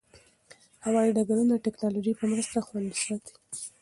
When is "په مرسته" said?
2.19-2.57